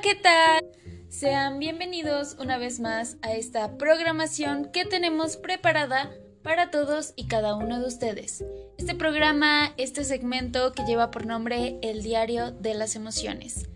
¿qué 0.00 0.14
tal? 0.14 0.64
Sean 1.08 1.58
bienvenidos 1.58 2.36
una 2.38 2.56
vez 2.56 2.78
más 2.78 3.16
a 3.22 3.32
esta 3.32 3.78
programación 3.78 4.70
que 4.70 4.84
tenemos 4.84 5.36
preparada 5.36 6.12
para 6.44 6.70
todos 6.70 7.14
y 7.16 7.26
cada 7.26 7.56
uno 7.56 7.80
de 7.80 7.86
ustedes. 7.86 8.44
Este 8.76 8.94
programa, 8.94 9.74
este 9.76 10.04
segmento 10.04 10.72
que 10.72 10.84
lleva 10.84 11.10
por 11.10 11.26
nombre 11.26 11.78
El 11.82 12.02
Diario 12.04 12.52
de 12.52 12.74
las 12.74 12.94
Emociones. 12.94 13.68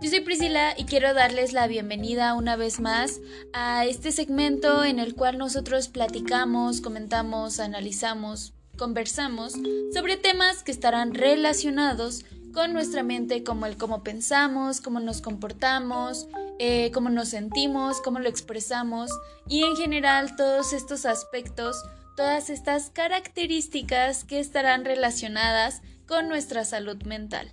Yo 0.00 0.10
soy 0.10 0.20
Priscila 0.20 0.74
y 0.76 0.84
quiero 0.84 1.14
darles 1.14 1.52
la 1.52 1.68
bienvenida 1.68 2.34
una 2.34 2.56
vez 2.56 2.80
más 2.80 3.20
a 3.52 3.84
este 3.84 4.10
segmento 4.10 4.82
en 4.84 4.98
el 4.98 5.14
cual 5.14 5.38
nosotros 5.38 5.86
platicamos, 5.86 6.80
comentamos, 6.80 7.60
analizamos, 7.60 8.52
conversamos 8.76 9.52
sobre 9.94 10.16
temas 10.16 10.64
que 10.64 10.72
estarán 10.72 11.14
relacionados 11.14 12.24
con 12.52 12.72
nuestra 12.72 13.02
mente, 13.02 13.42
como 13.42 13.66
el 13.66 13.76
cómo 13.76 14.02
pensamos, 14.02 14.80
cómo 14.80 15.00
nos 15.00 15.20
comportamos, 15.20 16.28
eh, 16.58 16.90
cómo 16.92 17.08
nos 17.08 17.28
sentimos, 17.28 18.00
cómo 18.00 18.18
lo 18.18 18.28
expresamos 18.28 19.10
y 19.48 19.64
en 19.64 19.76
general 19.76 20.36
todos 20.36 20.72
estos 20.72 21.06
aspectos, 21.06 21.82
todas 22.16 22.50
estas 22.50 22.90
características 22.90 24.24
que 24.24 24.38
estarán 24.38 24.84
relacionadas 24.84 25.82
con 26.06 26.28
nuestra 26.28 26.64
salud 26.64 27.02
mental. 27.04 27.52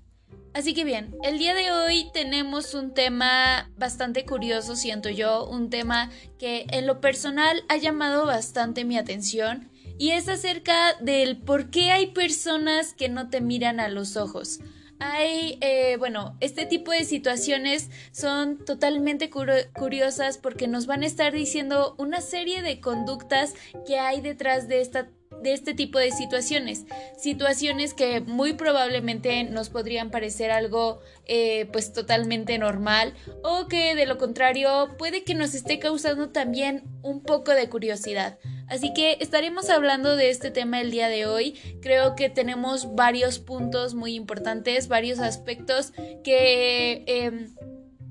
Así 0.54 0.74
que 0.74 0.84
bien, 0.84 1.16
el 1.24 1.38
día 1.38 1.54
de 1.54 1.72
hoy 1.72 2.10
tenemos 2.12 2.74
un 2.74 2.94
tema 2.94 3.70
bastante 3.78 4.26
curioso, 4.26 4.76
siento 4.76 5.10
yo, 5.10 5.48
un 5.48 5.70
tema 5.70 6.10
que 6.38 6.66
en 6.72 6.88
lo 6.88 7.00
personal 7.00 7.64
ha 7.70 7.78
llamado 7.78 8.26
bastante 8.26 8.84
mi 8.84 8.98
atención 8.98 9.70
y 9.98 10.12
es 10.12 10.28
acerca 10.28 10.96
del 11.00 11.38
por 11.38 11.70
qué 11.70 11.92
hay 11.92 12.08
personas 12.08 12.94
que 12.94 13.10
no 13.10 13.30
te 13.30 13.42
miran 13.42 13.80
a 13.80 13.90
los 13.90 14.18
ojos 14.18 14.60
hay, 15.00 15.58
eh, 15.62 15.96
bueno, 15.98 16.36
este 16.42 16.66
tipo 16.66 16.92
de 16.92 17.06
situaciones 17.06 17.90
son 18.12 18.64
totalmente 18.66 19.30
curiosas 19.30 20.38
porque 20.38 20.68
nos 20.68 20.86
van 20.86 21.04
a 21.04 21.08
estar 21.08 21.34
diciendo 21.34 21.96
una 21.98 22.22
serie 22.22 22.62
de 22.62 22.80
conductas 22.82 23.54
que 23.88 23.98
hay 23.98 24.22
detrás 24.22 24.68
de 24.68 24.82
esta 24.82 25.08
de 25.42 25.54
este 25.54 25.74
tipo 25.74 26.00
de 26.00 26.12
situaciones, 26.12 26.86
situaciones 27.18 27.94
que 27.94 28.20
muy 28.20 28.54
probablemente 28.54 29.44
nos 29.46 29.70
podrían 29.70 30.12
parecer 30.12 30.52
algo 30.52 31.00
eh, 31.26 31.68
pues 31.72 31.94
totalmente 31.94 32.58
normal 32.58 33.14
o 33.44 33.68
que 33.68 33.96
de 33.96 34.06
lo 34.06 34.18
contrario 34.18 34.96
puede 34.98 35.24
que 35.24 35.36
nos 35.36 35.54
esté 35.56 35.80
causando 35.80 36.30
también 36.30 36.84
un 37.04 37.22
poco 37.22 37.52
de 37.52 37.70
curiosidad. 37.70 38.38
Así 38.70 38.94
que 38.94 39.18
estaremos 39.20 39.70
hablando 39.70 40.16
de 40.16 40.30
este 40.30 40.52
tema 40.52 40.80
el 40.80 40.92
día 40.92 41.10
de 41.10 41.26
hoy. 41.26 41.56
Creo 41.82 42.16
que 42.16 42.30
tenemos 42.30 42.96
varios 42.96 43.40
puntos 43.40 43.96
muy 43.96 44.14
importantes, 44.14 44.88
varios 44.88 45.20
aspectos 45.20 45.92
que 46.24 47.04
em, 47.08 47.56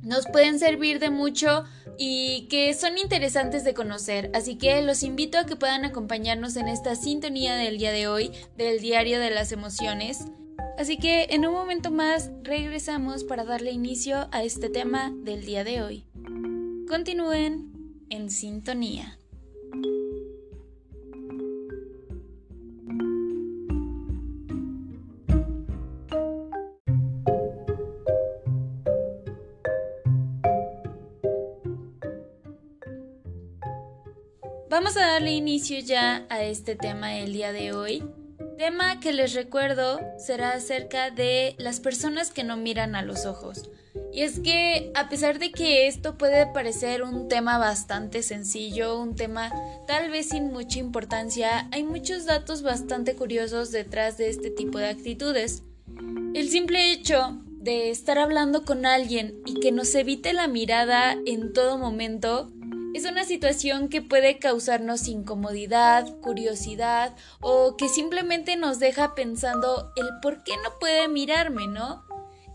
nos 0.03 0.27
pueden 0.27 0.59
servir 0.59 0.98
de 0.98 1.11
mucho 1.11 1.65
y 1.97 2.48
que 2.48 2.75
son 2.75 2.98
interesantes 2.98 3.62
de 3.65 3.75
conocer. 3.75 4.31
Así 4.34 4.56
que 4.56 4.83
los 4.83 5.03
invito 5.03 5.39
a 5.39 5.47
que 5.47 5.56
puedan 5.56 5.84
acompañarnos 5.84 6.56
en 6.56 6.69
esta 6.69 6.97
sintonía 6.97 7.55
del 7.55 7.78
día 7.78 7.93
de 7.93 8.09
hoy, 8.09 8.33
del 8.56 8.81
diario 8.81 9.20
de 9.20 9.31
las 9.31 9.53
emociones. 9.53 10.25
Así 10.77 10.97
que 10.97 11.28
en 11.31 11.47
un 11.47 11.53
momento 11.53 11.91
más 11.91 12.31
regresamos 12.43 13.25
para 13.25 13.45
darle 13.45 13.70
inicio 13.70 14.28
a 14.33 14.43
este 14.43 14.69
tema 14.69 15.12
del 15.22 15.45
día 15.45 15.62
de 15.62 15.83
hoy. 15.83 16.05
Continúen 16.89 17.72
en 18.11 18.31
sintonía. 18.31 19.19
Vamos 34.78 34.97
a 34.97 35.09
darle 35.09 35.33
inicio 35.33 35.81
ya 35.81 36.25
a 36.28 36.44
este 36.44 36.77
tema 36.77 37.09
del 37.09 37.33
día 37.33 37.50
de 37.50 37.72
hoy. 37.72 38.05
Tema 38.59 39.00
que 39.00 39.12
les 39.12 39.34
recuerdo 39.34 39.99
será 40.25 40.53
acerca 40.53 41.11
de 41.11 41.56
las 41.59 41.81
personas 41.81 42.31
que 42.31 42.44
no 42.44 42.56
miran 42.56 42.94
a 42.94 43.03
los 43.03 43.27
ojos. 43.27 43.69
Y 44.12 44.22
es 44.22 44.39
que 44.39 44.93
a 44.94 45.09
pesar 45.09 45.41
de 45.41 45.50
que 45.50 45.89
esto 45.89 46.16
puede 46.16 46.47
parecer 46.47 47.03
un 47.03 47.27
tema 47.27 47.59
bastante 47.59 48.22
sencillo, 48.22 49.00
un 49.00 49.16
tema 49.16 49.50
tal 49.89 50.12
vez 50.12 50.28
sin 50.28 50.53
mucha 50.53 50.78
importancia, 50.78 51.69
hay 51.72 51.83
muchos 51.83 52.25
datos 52.25 52.62
bastante 52.62 53.16
curiosos 53.16 53.72
detrás 53.72 54.16
de 54.16 54.28
este 54.28 54.49
tipo 54.49 54.78
de 54.78 54.91
actitudes. 54.91 55.65
El 56.34 56.49
simple 56.50 56.93
hecho 56.93 57.43
de 57.49 57.91
estar 57.91 58.16
hablando 58.16 58.65
con 58.65 58.87
alguien 58.87 59.43
y 59.45 59.59
que 59.59 59.72
nos 59.72 59.93
evite 59.97 60.33
la 60.33 60.47
mirada 60.47 61.16
en 61.27 61.53
todo 61.53 61.78
momento 61.78 62.53
es 62.94 63.04
una 63.04 63.25
situación 63.25 63.88
que 63.88 64.03
puede 64.03 64.38
causarnos 64.38 65.09
incomodidad, 65.09 66.09
curiosidad 66.21 67.15
o 67.41 67.76
que 67.76 67.88
simplemente 67.88 68.56
nos 68.56 68.78
deja 68.78 69.15
pensando 69.15 69.93
el 69.97 70.06
por 70.22 70.43
qué 70.43 70.53
no 70.62 70.78
puede 70.78 71.09
mirarme, 71.09 71.66
¿no? 71.66 72.03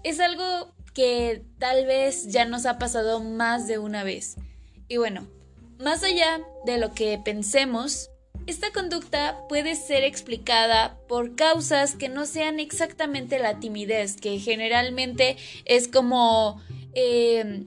Es 0.03 0.19
algo 0.19 0.73
que 0.93 1.43
tal 1.59 1.85
vez 1.85 2.27
ya 2.27 2.45
nos 2.45 2.65
ha 2.65 2.77
pasado 2.77 3.19
más 3.21 3.67
de 3.67 3.77
una 3.77 4.03
vez. 4.03 4.35
Y 4.87 4.97
bueno, 4.97 5.27
más 5.79 6.03
allá 6.03 6.41
de 6.65 6.77
lo 6.77 6.93
que 6.93 7.19
pensemos, 7.23 8.09
esta 8.45 8.71
conducta 8.71 9.39
puede 9.47 9.75
ser 9.75 10.03
explicada 10.03 10.97
por 11.07 11.35
causas 11.35 11.95
que 11.95 12.09
no 12.09 12.25
sean 12.25 12.59
exactamente 12.59 13.39
la 13.39 13.59
timidez, 13.59 14.17
que 14.17 14.39
generalmente 14.39 15.37
es 15.65 15.87
como... 15.87 16.61
Eh, 16.93 17.63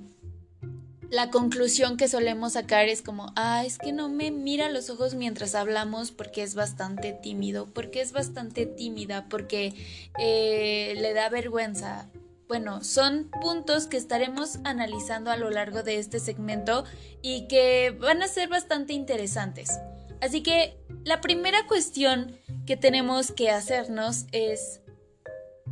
la 1.16 1.30
conclusión 1.30 1.96
que 1.96 2.08
solemos 2.08 2.52
sacar 2.52 2.90
es 2.90 3.00
como, 3.00 3.32
ah, 3.36 3.64
es 3.64 3.78
que 3.78 3.90
no 3.90 4.10
me 4.10 4.30
mira 4.30 4.66
a 4.66 4.70
los 4.70 4.90
ojos 4.90 5.14
mientras 5.14 5.54
hablamos 5.54 6.10
porque 6.10 6.42
es 6.42 6.54
bastante 6.54 7.14
tímido, 7.14 7.64
porque 7.72 8.02
es 8.02 8.12
bastante 8.12 8.66
tímida, 8.66 9.26
porque 9.30 9.72
eh, 10.18 10.94
le 10.98 11.14
da 11.14 11.30
vergüenza. 11.30 12.10
Bueno, 12.48 12.84
son 12.84 13.30
puntos 13.40 13.86
que 13.86 13.96
estaremos 13.96 14.58
analizando 14.64 15.30
a 15.30 15.38
lo 15.38 15.50
largo 15.50 15.82
de 15.82 15.96
este 15.96 16.20
segmento 16.20 16.84
y 17.22 17.48
que 17.48 17.96
van 17.98 18.22
a 18.22 18.28
ser 18.28 18.50
bastante 18.50 18.92
interesantes. 18.92 19.70
Así 20.20 20.42
que 20.42 20.76
la 21.04 21.22
primera 21.22 21.66
cuestión 21.66 22.38
que 22.66 22.76
tenemos 22.76 23.32
que 23.32 23.48
hacernos 23.48 24.26
es, 24.32 24.82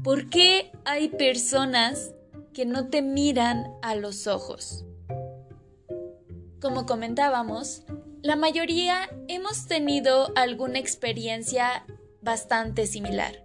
¿por 0.03 0.31
qué 0.31 0.72
hay 0.87 1.09
personas 1.09 2.12
que 2.54 2.65
no 2.65 2.88
te 2.88 3.03
miran 3.03 3.66
a 3.83 3.94
los 3.94 4.27
ojos? 4.27 4.87
Como 6.65 6.87
comentábamos, 6.87 7.83
la 8.23 8.37
mayoría 8.37 9.11
hemos 9.29 9.67
tenido 9.67 10.33
alguna 10.35 10.79
experiencia 10.79 11.85
bastante 12.23 12.87
similar. 12.87 13.43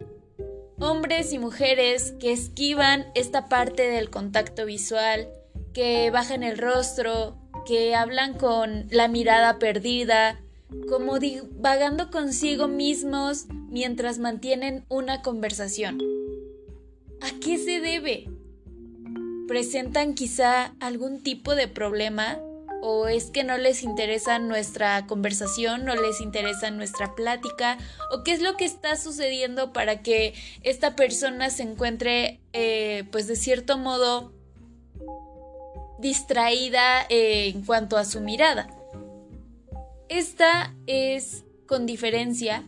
Hombres 0.79 1.33
y 1.33 1.37
mujeres 1.37 2.13
que 2.21 2.31
esquivan 2.31 3.07
esta 3.15 3.49
parte 3.49 3.89
del 3.89 4.09
contacto 4.09 4.65
visual, 4.65 5.27
que 5.73 6.09
bajan 6.11 6.43
el 6.43 6.57
rostro, 6.57 7.35
que 7.65 7.93
hablan 7.93 8.35
con 8.35 8.87
la 8.89 9.09
mirada 9.09 9.59
perdida, 9.59 10.39
como 10.87 11.17
vagando 11.59 12.11
consigo 12.11 12.69
mismos 12.69 13.47
mientras 13.67 14.17
mantienen 14.17 14.85
una 14.87 15.21
conversación. 15.21 16.01
¿A 17.19 17.37
qué 17.41 17.57
se 17.57 17.81
debe? 17.81 18.29
¿Presentan 19.45 20.13
quizá 20.13 20.73
algún 20.79 21.21
tipo 21.21 21.55
de 21.55 21.67
problema 21.67 22.39
o 22.81 23.07
es 23.07 23.25
que 23.31 23.43
no 23.43 23.57
les 23.57 23.83
interesa 23.83 24.39
nuestra 24.39 25.05
conversación, 25.07 25.85
no 25.85 25.95
les 25.95 26.21
interesa 26.21 26.71
nuestra 26.71 27.15
plática, 27.15 27.77
o 28.11 28.23
qué 28.23 28.33
es 28.33 28.41
lo 28.41 28.55
que 28.55 28.65
está 28.65 28.95
sucediendo 28.95 29.73
para 29.73 30.01
que 30.01 30.33
esta 30.63 30.95
persona 30.95 31.49
se 31.49 31.63
encuentre, 31.63 32.39
eh, 32.53 33.03
pues 33.11 33.27
de 33.27 33.35
cierto 33.35 33.77
modo, 33.77 34.33
distraída 35.99 37.05
eh, 37.09 37.49
en 37.53 37.63
cuanto 37.63 37.97
a 37.97 38.05
su 38.05 38.21
mirada. 38.21 38.69
Esta 40.07 40.73
es, 40.87 41.43
con 41.67 41.85
diferencia, 41.85 42.63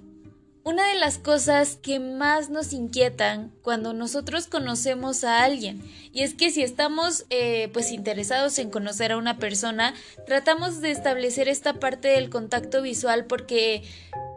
una 0.63 0.87
de 0.89 0.99
las 0.99 1.17
cosas 1.17 1.77
que 1.81 1.99
más 1.99 2.49
nos 2.49 2.73
inquietan 2.73 3.51
cuando 3.61 3.93
nosotros 3.93 4.47
conocemos 4.47 5.23
a 5.23 5.43
alguien 5.43 5.81
y 6.13 6.21
es 6.21 6.33
que 6.33 6.51
si 6.51 6.61
estamos 6.61 7.25
eh, 7.29 7.69
pues 7.73 7.91
interesados 7.91 8.59
en 8.59 8.69
conocer 8.69 9.11
a 9.11 9.17
una 9.17 9.37
persona 9.37 9.93
tratamos 10.27 10.81
de 10.81 10.91
establecer 10.91 11.47
esta 11.47 11.73
parte 11.73 12.09
del 12.09 12.29
contacto 12.29 12.81
visual 12.81 13.25
porque 13.25 13.83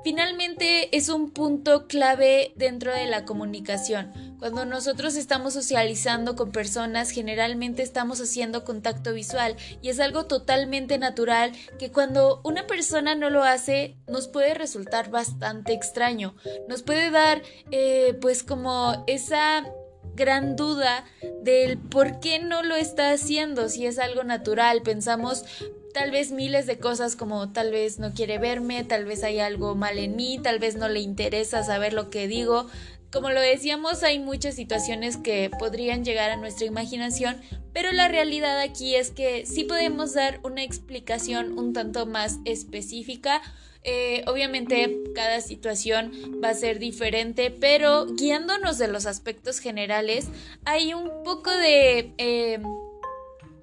Finalmente 0.05 0.95
es 0.95 1.09
un 1.09 1.31
punto 1.31 1.87
clave 1.87 2.53
dentro 2.57 2.93
de 2.93 3.07
la 3.07 3.25
comunicación. 3.25 4.13
Cuando 4.39 4.67
nosotros 4.67 5.17
estamos 5.17 5.55
socializando 5.55 6.37
con 6.37 6.53
personas, 6.53 7.09
generalmente 7.09 7.83
estamos 7.83 8.21
haciendo 8.21 8.65
contacto 8.65 9.15
visual 9.15 9.57
y 9.81 9.89
es 9.89 10.01
algo 10.01 10.27
totalmente 10.27 10.99
natural 10.99 11.53
que 11.79 11.91
cuando 11.91 12.43
una 12.45 12.67
persona 12.67 13.15
no 13.15 13.31
lo 13.31 13.45
hace 13.45 13.97
nos 14.07 14.29
puede 14.29 14.53
resultar 14.53 15.11
bastante 15.11 15.73
extraño. 15.73 16.37
Nos 16.69 16.83
puede 16.83 17.11
dar 17.11 17.41
eh, 17.71 18.19
pues 18.21 18.43
como 18.43 19.05
esa 19.07 19.65
gran 20.15 20.57
duda 20.57 21.05
del 21.43 21.79
por 21.79 22.21
qué 22.21 22.39
no 22.39 22.63
lo 22.63 22.77
está 22.77 23.11
haciendo, 23.11 23.69
si 23.69 23.87
es 23.87 23.99
algo 23.99 24.25
natural. 24.25 24.83
Pensamos 24.83 25.45
tal 25.93 26.11
vez 26.11 26.33
miles 26.33 26.67
de 26.67 26.79
cosas 26.79 27.17
como 27.17 27.53
tal 27.53 27.71
vez 27.71 27.99
no 27.99 28.13
quiere 28.15 28.39
verme, 28.39 28.85
tal 28.85 29.05
vez 29.05 29.23
hay 29.23 29.39
algo 29.39 29.75
mal 29.75 29.99
en 29.99 30.17
mí, 30.17 30.41
tal 30.43 30.59
vez 30.59 30.75
no 30.77 30.89
le 30.89 31.01
interesa 31.01 31.63
saber 31.63 31.93
lo 31.93 32.11
que 32.11 32.27
digo. 32.29 32.67
Como 33.13 33.31
lo 33.31 33.41
decíamos, 33.41 34.03
hay 34.03 34.19
muchas 34.19 34.57
situaciones 34.57 35.17
que 35.17 35.49
podrían 35.57 36.05
llegar 36.05 36.31
a 36.31 36.37
nuestra 36.37 36.67
imaginación, 36.67 37.41
pero 37.73 37.93
la 37.93 38.09
realidad 38.09 38.61
aquí 38.61 38.97
es 38.97 39.13
que 39.13 39.47
sí 39.47 39.63
podemos 39.63 40.15
dar 40.15 40.41
una 40.43 40.65
explicación 40.65 41.57
un 41.57 41.73
tanto 41.73 42.07
más 42.07 42.39
específica 42.45 43.41
eh, 43.85 44.25
obviamente 44.27 45.03
cada 45.15 45.41
situación 45.43 46.13
va 46.43 46.49
a 46.49 46.55
ser 46.55 46.79
diferente, 46.79 47.51
pero 47.51 48.07
guiándonos 48.07 48.79
de 48.79 48.89
los 48.89 49.05
aspectos 49.05 49.59
generales, 49.59 50.27
hay 50.65 50.95
un 50.95 51.11
poco 51.23 51.51
de 51.51 52.15
eh, 52.17 52.61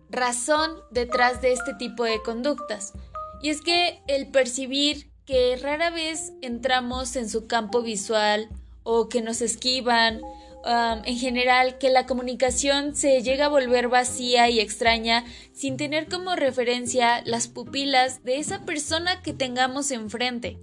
razón 0.10 0.72
detrás 0.92 1.42
de 1.42 1.54
este 1.54 1.74
tipo 1.74 2.04
de 2.04 2.22
conductas. 2.22 2.94
Y 3.42 3.50
es 3.50 3.62
que 3.62 4.00
el 4.08 4.28
percibir 4.28 5.10
que 5.26 5.58
rara 5.62 5.90
vez 5.90 6.34
entramos 6.42 7.16
en 7.16 7.28
su 7.28 7.48
campo 7.48 7.82
visual 7.82 8.50
o 8.84 9.10
que 9.10 9.22
nos 9.22 9.42
esquivan 9.42 10.22
en 10.66 11.18
general 11.18 11.78
que 11.78 11.90
la 11.90 12.06
comunicación 12.06 12.96
se 12.96 13.22
llega 13.22 13.46
a 13.46 13.50
volver 13.50 13.88
vacía 13.88 14.50
y 14.50 14.60
extraña 14.60 15.26
sin 15.54 15.78
tener 15.78 16.08
como 16.08 16.36
referencia 16.36 17.22
las 17.26 17.48
pupilas 17.48 18.24
de 18.24 18.38
esa 18.38 18.66
persona 18.66 19.22
que 19.22 19.34
tengamos 19.34 19.92
enfrente. 19.92 20.60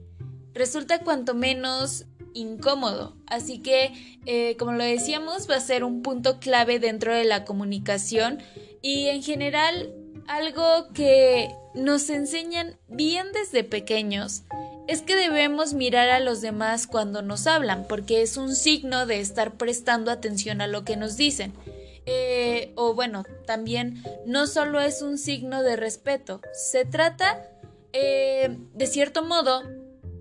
Resulta 0.54 1.00
cuanto 1.00 1.34
menos 1.34 2.06
incómodo. 2.34 3.16
Así 3.26 3.58
que, 3.60 3.92
eh, 4.26 4.56
como 4.58 4.72
lo 4.72 4.84
decíamos, 4.84 5.48
va 5.50 5.56
a 5.56 5.60
ser 5.60 5.84
un 5.84 6.02
punto 6.02 6.38
clave 6.40 6.78
dentro 6.78 7.14
de 7.14 7.24
la 7.24 7.44
comunicación 7.44 8.38
y 8.82 9.08
en 9.08 9.22
general 9.22 9.92
algo 10.26 10.92
que 10.94 11.48
nos 11.74 12.10
enseñan 12.10 12.76
bien 12.88 13.28
desde 13.32 13.64
pequeños 13.64 14.42
es 14.88 15.02
que 15.02 15.14
debemos 15.14 15.74
mirar 15.74 16.08
a 16.08 16.18
los 16.18 16.40
demás 16.40 16.86
cuando 16.86 17.20
nos 17.20 17.46
hablan, 17.46 17.86
porque 17.86 18.22
es 18.22 18.38
un 18.38 18.56
signo 18.56 19.06
de 19.06 19.20
estar 19.20 19.52
prestando 19.52 20.10
atención 20.10 20.62
a 20.62 20.66
lo 20.66 20.84
que 20.84 20.96
nos 20.96 21.16
dicen. 21.16 21.52
Eh, 22.06 22.72
o 22.74 22.94
bueno, 22.94 23.24
también 23.46 24.02
no 24.24 24.46
solo 24.46 24.80
es 24.80 25.02
un 25.02 25.18
signo 25.18 25.62
de 25.62 25.76
respeto, 25.76 26.40
se 26.54 26.86
trata, 26.86 27.46
eh, 27.92 28.56
de 28.72 28.86
cierto 28.86 29.22
modo, 29.22 29.62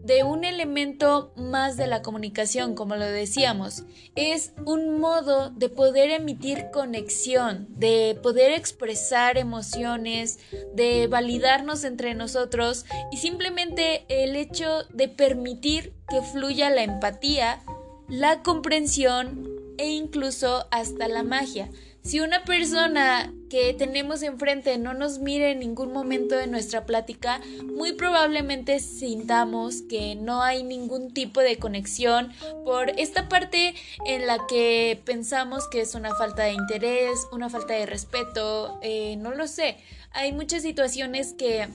de 0.07 0.23
un 0.23 0.45
elemento 0.45 1.33
más 1.35 1.75
de 1.75 1.85
la 1.85 2.01
comunicación, 2.01 2.75
como 2.75 2.95
lo 2.95 3.05
decíamos. 3.05 3.83
Es 4.15 4.53
un 4.65 4.99
modo 4.99 5.49
de 5.49 5.67
poder 5.67 6.11
emitir 6.11 6.67
conexión, 6.71 7.67
de 7.69 8.17
poder 8.23 8.53
expresar 8.53 9.37
emociones, 9.37 10.39
de 10.73 11.07
validarnos 11.07 11.83
entre 11.83 12.15
nosotros 12.15 12.85
y 13.11 13.17
simplemente 13.17 14.05
el 14.07 14.37
hecho 14.37 14.83
de 14.93 15.09
permitir 15.09 15.93
que 16.09 16.21
fluya 16.21 16.69
la 16.69 16.83
empatía, 16.83 17.61
la 18.07 18.41
comprensión 18.43 19.56
e 19.77 19.89
incluso 19.89 20.67
hasta 20.71 21.07
la 21.07 21.23
magia. 21.23 21.69
Si 22.07 22.21
una 22.21 22.45
persona 22.45 23.33
que 23.49 23.73
tenemos 23.73 24.23
enfrente 24.23 24.77
no 24.77 24.93
nos 24.93 25.19
mire 25.19 25.51
en 25.51 25.59
ningún 25.59 25.91
momento 25.91 26.35
de 26.35 26.47
nuestra 26.47 26.85
plática, 26.85 27.41
muy 27.65 27.91
probablemente 27.93 28.79
sintamos 28.79 29.81
que 29.81 30.15
no 30.15 30.41
hay 30.41 30.63
ningún 30.63 31.13
tipo 31.13 31.41
de 31.41 31.57
conexión 31.57 32.31
por 32.63 32.91
esta 32.91 33.27
parte 33.27 33.75
en 34.05 34.25
la 34.25 34.39
que 34.47 35.01
pensamos 35.03 35.67
que 35.67 35.81
es 35.81 35.95
una 35.95 36.15
falta 36.15 36.43
de 36.43 36.53
interés, 36.53 37.27
una 37.33 37.49
falta 37.49 37.73
de 37.73 37.85
respeto, 37.85 38.79
eh, 38.81 39.17
no 39.17 39.33
lo 39.33 39.45
sé. 39.45 39.75
Hay 40.11 40.31
muchas 40.31 40.61
situaciones 40.61 41.33
que 41.33 41.67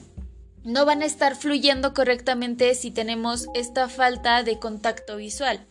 no 0.63 0.85
van 0.85 1.03
a 1.03 1.05
estar 1.05 1.35
fluyendo 1.35 1.93
correctamente 1.93 2.73
si 2.73 2.89
tenemos 2.89 3.49
esta 3.53 3.87
falta 3.87 4.41
de 4.41 4.57
contacto 4.57 5.17
visual. 5.17 5.63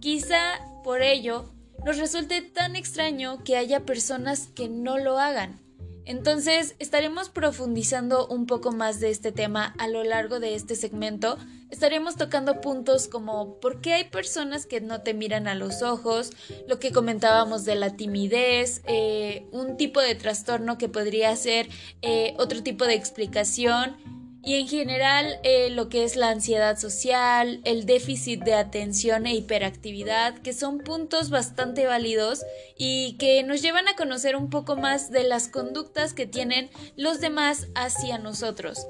Quizá 0.00 0.40
por 0.82 1.02
ello 1.02 1.50
nos 1.84 1.98
resulte 1.98 2.42
tan 2.42 2.76
extraño 2.76 3.42
que 3.44 3.56
haya 3.56 3.84
personas 3.84 4.48
que 4.54 4.68
no 4.68 4.98
lo 4.98 5.18
hagan. 5.18 5.60
Entonces 6.04 6.74
estaremos 6.78 7.28
profundizando 7.28 8.26
un 8.26 8.46
poco 8.46 8.72
más 8.72 8.98
de 9.00 9.10
este 9.10 9.32
tema 9.32 9.74
a 9.78 9.86
lo 9.86 10.02
largo 10.02 10.40
de 10.40 10.54
este 10.54 10.74
segmento. 10.74 11.38
Estaremos 11.70 12.16
tocando 12.16 12.60
puntos 12.60 13.06
como 13.06 13.60
por 13.60 13.80
qué 13.80 13.92
hay 13.94 14.04
personas 14.04 14.66
que 14.66 14.80
no 14.80 15.02
te 15.02 15.14
miran 15.14 15.46
a 15.46 15.54
los 15.54 15.82
ojos, 15.82 16.32
lo 16.66 16.80
que 16.80 16.90
comentábamos 16.90 17.64
de 17.64 17.76
la 17.76 17.96
timidez, 17.96 18.82
eh, 18.86 19.46
un 19.52 19.76
tipo 19.76 20.00
de 20.00 20.16
trastorno 20.16 20.78
que 20.78 20.88
podría 20.88 21.36
ser 21.36 21.68
eh, 22.02 22.34
otro 22.38 22.62
tipo 22.62 22.86
de 22.86 22.94
explicación 22.94 24.19
y 24.42 24.54
en 24.54 24.68
general 24.68 25.38
eh, 25.42 25.70
lo 25.70 25.88
que 25.88 26.04
es 26.04 26.16
la 26.16 26.30
ansiedad 26.30 26.78
social, 26.78 27.60
el 27.64 27.84
déficit 27.84 28.42
de 28.42 28.54
atención 28.54 29.26
e 29.26 29.34
hiperactividad, 29.34 30.38
que 30.38 30.52
son 30.52 30.78
puntos 30.78 31.28
bastante 31.28 31.86
válidos 31.86 32.44
y 32.78 33.16
que 33.18 33.42
nos 33.42 33.60
llevan 33.60 33.86
a 33.88 33.96
conocer 33.96 34.36
un 34.36 34.48
poco 34.48 34.76
más 34.76 35.10
de 35.10 35.24
las 35.24 35.48
conductas 35.48 36.14
que 36.14 36.26
tienen 36.26 36.70
los 36.96 37.20
demás 37.20 37.68
hacia 37.74 38.18
nosotros. 38.18 38.86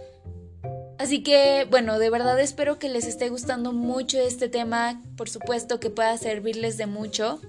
Así 0.99 1.23
que, 1.23 1.67
bueno, 1.71 1.99
de 1.99 2.11
verdad 2.11 2.39
espero 2.39 2.79
que 2.79 2.89
les 2.89 3.07
esté 3.07 3.31
gustando 3.31 3.73
mucho 3.73 4.19
este 4.21 4.49
tema, 4.49 5.03
por 5.17 5.31
supuesto 5.31 5.81
que 5.81 5.91
pueda 5.91 6.17
servirles 6.19 6.77
de 6.77 6.87
mucho. 6.87 7.41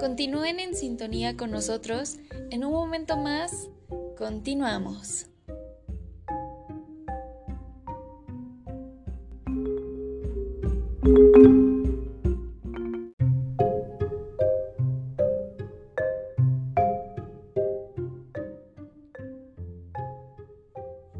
Continúen 0.00 0.58
en 0.58 0.74
sintonía 0.74 1.36
con 1.36 1.52
nosotros, 1.52 2.16
en 2.50 2.64
un 2.64 2.72
momento 2.72 3.16
más, 3.16 3.68
continuamos. 4.18 5.28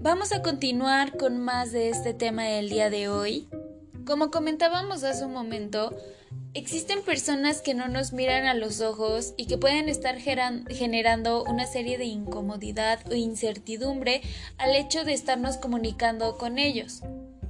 Vamos 0.00 0.32
a 0.32 0.40
continuar 0.42 1.18
con 1.18 1.38
más 1.38 1.72
de 1.72 1.90
este 1.90 2.14
tema 2.14 2.44
del 2.44 2.70
día 2.70 2.88
de 2.88 3.10
hoy. 3.10 3.46
Como 4.06 4.30
comentábamos 4.30 5.04
hace 5.04 5.26
un 5.26 5.34
momento, 5.34 5.94
existen 6.54 7.02
personas 7.02 7.60
que 7.60 7.74
no 7.74 7.86
nos 7.88 8.14
miran 8.14 8.46
a 8.46 8.54
los 8.54 8.80
ojos 8.80 9.34
y 9.36 9.44
que 9.46 9.58
pueden 9.58 9.90
estar 9.90 10.16
generando 10.18 11.44
una 11.44 11.66
serie 11.66 11.98
de 11.98 12.06
incomodidad 12.06 13.00
o 13.10 13.14
incertidumbre 13.14 14.22
al 14.56 14.74
hecho 14.76 15.04
de 15.04 15.12
estarnos 15.12 15.58
comunicando 15.58 16.38
con 16.38 16.58
ellos. 16.58 17.02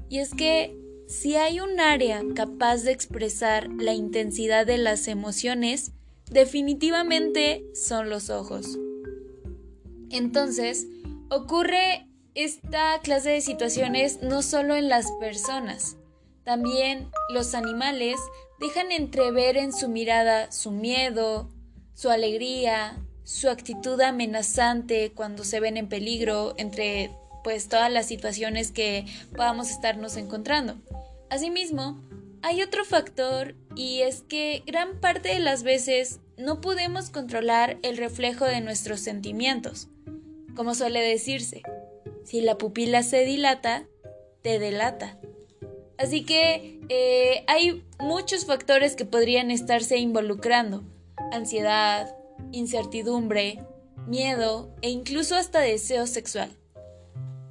Y 0.09 0.19
es 0.19 0.35
que 0.35 0.84
si 1.15 1.37
hay 1.37 1.61
un 1.61 1.79
área 1.79 2.23
capaz 2.35 2.83
de 2.83 2.91
expresar 2.91 3.69
la 3.69 3.95
intensidad 3.95 4.67
de 4.67 4.79
las 4.79 5.07
emociones, 5.07 5.93
definitivamente 6.29 7.65
son 7.73 8.11
los 8.11 8.31
ojos. 8.31 8.79
Entonces, 10.11 10.89
ocurre 11.31 12.09
esta 12.35 12.99
clase 13.01 13.31
de 13.31 13.41
situaciones 13.41 14.23
no 14.23 14.43
solo 14.43 14.75
en 14.75 14.89
las 14.89 15.11
personas, 15.21 15.97
también 16.43 17.09
los 17.31 17.55
animales 17.55 18.17
dejan 18.61 18.91
entrever 18.91 19.57
en 19.57 19.73
su 19.73 19.89
mirada 19.89 20.51
su 20.51 20.73
miedo, 20.73 21.49
su 21.95 22.11
alegría, 22.11 23.01
su 23.23 23.49
actitud 23.49 24.01
amenazante 24.01 25.13
cuando 25.13 25.45
se 25.45 25.61
ven 25.61 25.77
en 25.77 25.89
peligro, 25.89 26.55
entre 26.59 27.13
pues 27.45 27.69
todas 27.69 27.93
las 27.93 28.07
situaciones 28.07 28.73
que 28.73 29.07
podamos 29.37 29.71
estarnos 29.71 30.17
encontrando. 30.17 30.77
Asimismo, 31.31 32.03
hay 32.43 32.63
otro 32.63 32.85
factor 32.85 33.55
y 33.77 34.01
es 34.01 34.23
que 34.23 34.65
gran 34.67 34.99
parte 35.01 35.29
de 35.29 35.39
las 35.39 35.63
veces 35.63 36.21
no 36.37 36.61
podemos 36.61 37.11
controlar 37.11 37.79
el 37.83 37.97
reflejo 37.97 38.47
de 38.47 38.61
nuestros 38.61 39.01
sentimientos. 39.01 39.89
Como 40.57 40.75
suele 40.75 41.01
decirse, 41.01 41.63
si 42.25 42.41
la 42.41 42.59
pupila 42.59 43.03
se 43.03 43.25
dilata, 43.25 43.87
te 44.43 44.59
delata. 44.59 45.19
Así 45.99 46.25
que 46.25 46.81
eh, 46.89 47.45
hay 47.47 47.85
muchos 47.99 48.47
factores 48.47 48.97
que 48.97 49.05
podrían 49.05 49.51
estarse 49.51 49.99
involucrando. 49.99 50.83
Ansiedad, 51.33 52.17
incertidumbre, 52.53 53.65
miedo 54.07 54.75
e 54.83 54.91
incluso 54.91 55.35
hasta 55.37 55.61
deseo 55.61 56.07
sexual. 56.07 56.51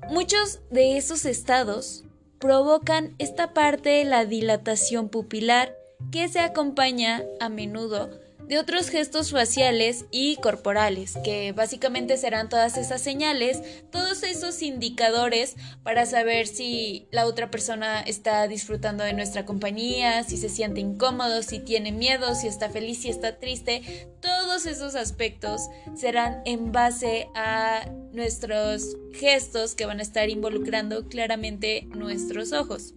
Muchos 0.10 0.60
de 0.70 0.98
esos 0.98 1.26
estados 1.26 2.04
provocan 2.40 3.16
esta 3.20 3.54
parte 3.54 3.90
de 3.90 4.04
la 4.04 4.26
dilatación 4.26 5.10
pupilar 5.10 5.76
que 6.12 6.28
se 6.28 6.40
acompaña 6.40 7.24
a 7.40 7.50
menudo 7.50 8.10
de 8.54 8.60
otros 8.60 8.90
gestos 8.90 9.32
faciales 9.32 10.06
y 10.12 10.36
corporales, 10.36 11.16
que 11.24 11.54
básicamente 11.54 12.18
serán 12.18 12.50
todas 12.50 12.78
esas 12.78 13.02
señales, 13.02 13.64
todos 13.90 14.22
esos 14.22 14.62
indicadores 14.62 15.56
para 15.82 16.06
saber 16.06 16.46
si 16.46 17.08
la 17.10 17.26
otra 17.26 17.50
persona 17.50 18.02
está 18.02 18.48
disfrutando 18.48 19.04
de 19.04 19.14
nuestra 19.14 19.44
compañía, 19.44 20.24
si 20.24 20.38
se 20.38 20.50
siente 20.50 20.82
incómodo, 20.82 21.42
si 21.42 21.62
tiene 21.62 21.92
miedo, 21.92 22.36
si 22.36 22.46
está 22.48 22.70
feliz, 22.70 23.00
si 23.00 23.10
está 23.10 23.40
triste. 23.40 24.08
Todos 24.22 24.68
esos 24.68 24.94
aspectos 24.94 25.62
serán 25.96 26.44
en 26.46 26.72
base 26.72 27.30
a 27.34 27.90
nuestros 28.12 28.98
gestos 29.14 29.74
que 29.74 29.88
van 29.88 29.98
a 29.98 30.04
estar 30.04 30.30
involucrando 30.30 31.08
claramente 31.08 31.88
nuestros 31.90 32.54
ojos. 32.54 32.94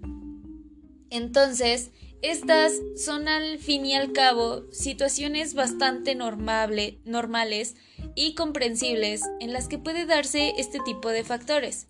Entonces, 1.09 1.93
estas 2.23 2.73
son 2.97 3.29
al 3.29 3.59
fin 3.59 3.85
y 3.87 3.95
al 3.95 4.13
cabo 4.13 4.63
situaciones 4.73 5.55
bastante 5.55 6.15
normales 6.15 7.77
y 8.15 8.35
comprensibles 8.35 9.23
en 9.41 9.53
las 9.53 9.69
que 9.69 9.79
puede 9.79 10.07
darse 10.07 10.55
este 10.59 10.81
tipo 10.81 11.11
de 11.11 11.25
factores. 11.25 11.89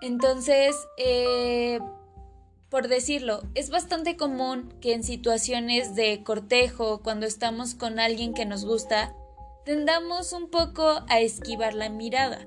Entonces, 0.00 0.76
eh, 0.96 1.80
por 2.70 2.88
decirlo, 2.88 3.42
es 3.54 3.70
bastante 3.70 4.16
común 4.16 4.74
que 4.80 4.92
en 4.92 5.02
situaciones 5.02 5.94
de 5.94 6.22
cortejo, 6.22 7.02
cuando 7.02 7.26
estamos 7.26 7.74
con 7.74 7.98
alguien 7.98 8.34
que 8.34 8.46
nos 8.46 8.64
gusta, 8.64 9.14
tendamos 9.64 10.32
un 10.32 10.50
poco 10.50 11.02
a 11.08 11.20
esquivar 11.20 11.74
la 11.74 11.88
mirada. 11.88 12.46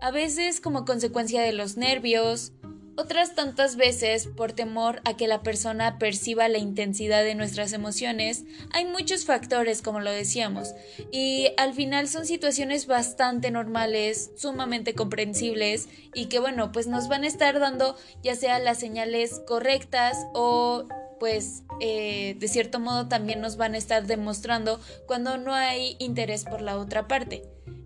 A 0.00 0.10
veces 0.10 0.60
como 0.60 0.84
consecuencia 0.84 1.42
de 1.42 1.52
los 1.52 1.76
nervios, 1.76 2.52
otras 2.96 3.34
tantas 3.34 3.76
veces, 3.76 4.26
por 4.26 4.52
temor 4.52 5.00
a 5.04 5.16
que 5.16 5.28
la 5.28 5.42
persona 5.42 5.98
perciba 5.98 6.48
la 6.48 6.58
intensidad 6.58 7.22
de 7.22 7.34
nuestras 7.34 7.72
emociones, 7.72 8.44
hay 8.72 8.84
muchos 8.84 9.24
factores, 9.24 9.82
como 9.82 10.00
lo 10.00 10.10
decíamos, 10.10 10.74
y 11.10 11.48
al 11.56 11.74
final 11.74 12.08
son 12.08 12.26
situaciones 12.26 12.86
bastante 12.86 13.50
normales, 13.50 14.30
sumamente 14.36 14.94
comprensibles, 14.94 15.88
y 16.14 16.26
que 16.26 16.38
bueno, 16.38 16.72
pues 16.72 16.86
nos 16.86 17.08
van 17.08 17.24
a 17.24 17.28
estar 17.28 17.58
dando 17.58 17.96
ya 18.22 18.34
sea 18.36 18.58
las 18.58 18.78
señales 18.78 19.40
correctas 19.46 20.16
o 20.32 20.86
pues 21.18 21.62
eh, 21.80 22.36
de 22.38 22.48
cierto 22.48 22.80
modo 22.80 23.08
también 23.08 23.40
nos 23.40 23.56
van 23.56 23.74
a 23.74 23.78
estar 23.78 24.06
demostrando 24.06 24.80
cuando 25.06 25.38
no 25.38 25.54
hay 25.54 25.96
interés 25.98 26.44
por 26.44 26.60
la 26.60 26.76
otra 26.76 27.08
parte. 27.08 27.42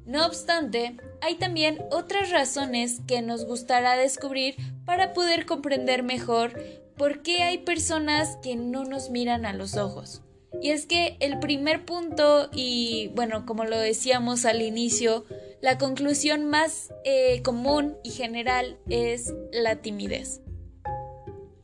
No 0.08 0.24
obstante, 0.24 0.96
hay 1.20 1.34
también 1.34 1.84
otras 1.90 2.30
razones 2.30 3.02
que 3.06 3.20
nos 3.20 3.44
gustará 3.44 3.94
descubrir 3.98 4.56
para 4.86 5.12
poder 5.12 5.44
comprender 5.44 6.02
mejor 6.02 6.58
por 6.96 7.20
qué 7.20 7.42
hay 7.42 7.58
personas 7.58 8.38
que 8.42 8.56
no 8.56 8.86
nos 8.86 9.10
miran 9.10 9.44
a 9.44 9.52
los 9.52 9.76
ojos. 9.76 10.22
Y 10.62 10.70
es 10.70 10.86
que 10.86 11.18
el 11.20 11.38
primer 11.40 11.84
punto, 11.84 12.48
y 12.54 13.12
bueno, 13.16 13.44
como 13.44 13.64
lo 13.64 13.78
decíamos 13.78 14.46
al 14.46 14.62
inicio, 14.62 15.26
la 15.60 15.76
conclusión 15.76 16.46
más 16.46 16.90
eh, 17.04 17.42
común 17.42 17.98
y 18.02 18.12
general 18.12 18.78
es 18.88 19.34
la 19.52 19.76
timidez. 19.76 20.40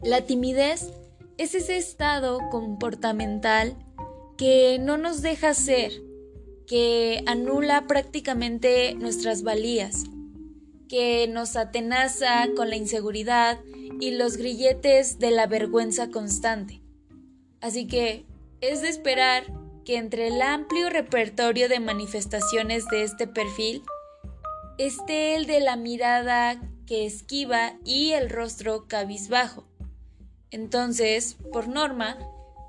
La 0.03 0.21
timidez 0.21 0.93
es 1.39 1.55
ese 1.55 1.79
estado 1.79 2.41
comportamental 2.51 3.75
que 4.37 4.79
no 4.79 4.99
nos 4.99 5.23
deja 5.23 5.55
ser, 5.55 5.93
que 6.67 7.23
anula 7.27 7.87
prácticamente 7.87 8.95
nuestras 8.95 9.43
valías, 9.43 10.05
que 10.89 11.29
nos 11.29 11.57
atenaza 11.57 12.49
con 12.57 12.71
la 12.71 12.77
inseguridad 12.77 13.61
y 14.01 14.13
los 14.13 14.37
grilletes 14.37 15.19
de 15.19 15.31
la 15.31 15.47
vergüenza 15.47 16.11
constante. 16.11 16.81
Así 17.61 17.87
que 17.87 18.25
es 18.61 18.83
de 18.83 18.89
esperar 18.89 19.45
que 19.85 19.97
entre 19.97 20.29
el 20.29 20.41
amplio 20.41 20.91
repertorio 20.91 21.69
de 21.69 21.81
manifestaciones 21.81 22.87
de 22.89 23.03
este 23.03 23.27
perfil 23.27 23.83
esté 24.79 25.35
el 25.35 25.47
de 25.47 25.61
la 25.61 25.77
mirada 25.77 26.61
que 26.87 27.07
esquiva 27.07 27.75
y 27.85 28.13
el 28.13 28.31
rostro 28.31 28.87
cabizbajo. 28.89 29.65
Entonces, 30.51 31.37
por 31.53 31.69
norma, 31.69 32.19